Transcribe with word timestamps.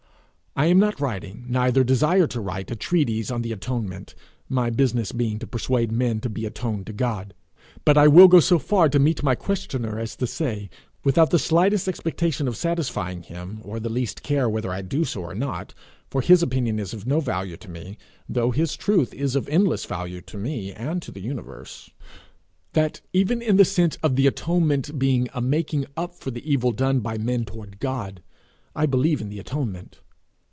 I 0.53 0.65
am 0.65 0.79
not 0.79 0.99
writing, 0.99 1.45
neither 1.47 1.81
desire 1.81 2.27
to 2.27 2.41
write, 2.41 2.69
a 2.71 2.75
treatise 2.75 3.31
on 3.31 3.41
the 3.41 3.53
atonement, 3.53 4.15
my 4.49 4.69
business 4.69 5.13
being 5.13 5.39
to 5.39 5.47
persuade 5.47 5.93
men 5.93 6.19
to 6.19 6.29
be 6.29 6.45
atoned 6.45 6.87
to 6.87 6.93
God; 6.93 7.33
but 7.85 7.97
I 7.97 8.09
will 8.09 8.27
go 8.27 8.41
so 8.41 8.59
far 8.59 8.89
to 8.89 8.99
meet 8.99 9.23
my 9.23 9.33
questioner 9.33 9.97
as 9.97 10.17
to 10.17 10.27
say 10.27 10.69
without 11.05 11.29
the 11.29 11.39
slightest 11.39 11.87
expectation 11.87 12.49
of 12.49 12.57
satisfying 12.57 13.23
him, 13.23 13.59
or 13.63 13.79
the 13.79 13.89
least 13.89 14.23
care 14.23 14.49
whether 14.49 14.71
I 14.71 14.81
do 14.81 15.05
so 15.05 15.21
or 15.23 15.33
not, 15.33 15.73
for 16.09 16.19
his 16.19 16.43
opinion 16.43 16.79
is 16.79 16.93
of 16.93 17.07
no 17.07 17.21
value 17.21 17.55
to 17.55 17.69
me, 17.71 17.97
though 18.27 18.51
his 18.51 18.75
truth 18.75 19.13
is 19.13 19.37
of 19.37 19.47
endless 19.47 19.85
value 19.85 20.19
to 20.19 20.37
me 20.37 20.73
and 20.73 21.01
to 21.01 21.13
the 21.13 21.21
universe 21.21 21.91
that, 22.73 22.99
even 23.13 23.41
in 23.41 23.55
the 23.55 23.63
sense 23.65 23.95
of 24.03 24.17
the 24.17 24.27
atonement 24.27 24.99
being 24.99 25.29
a 25.33 25.39
making 25.39 25.85
up 25.95 26.13
for 26.13 26.29
the 26.29 26.43
evil 26.47 26.73
done 26.73 26.99
by 26.99 27.17
men 27.17 27.45
toward 27.45 27.79
God, 27.79 28.21
I 28.75 28.85
believe 28.85 29.21
in 29.21 29.29
the 29.29 29.39
atonement. 29.39 29.99